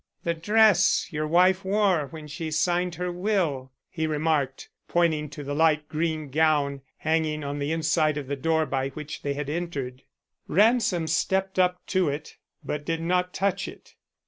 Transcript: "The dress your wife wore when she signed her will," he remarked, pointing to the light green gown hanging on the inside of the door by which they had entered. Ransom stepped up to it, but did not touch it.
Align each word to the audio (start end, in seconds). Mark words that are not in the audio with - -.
"The 0.23 0.33
dress 0.33 1.09
your 1.13 1.27
wife 1.27 1.63
wore 1.63 2.07
when 2.07 2.27
she 2.27 2.49
signed 2.49 2.95
her 2.95 3.11
will," 3.11 3.71
he 3.87 4.07
remarked, 4.07 4.71
pointing 4.87 5.29
to 5.29 5.43
the 5.43 5.53
light 5.53 5.87
green 5.87 6.29
gown 6.31 6.81
hanging 6.97 7.43
on 7.43 7.59
the 7.59 7.71
inside 7.71 8.17
of 8.17 8.25
the 8.25 8.35
door 8.35 8.65
by 8.65 8.89
which 8.89 9.21
they 9.21 9.35
had 9.35 9.47
entered. 9.47 10.01
Ransom 10.47 11.05
stepped 11.05 11.59
up 11.59 11.85
to 11.85 12.09
it, 12.09 12.37
but 12.63 12.83
did 12.83 13.01
not 13.03 13.31
touch 13.31 13.67
it. 13.67 13.93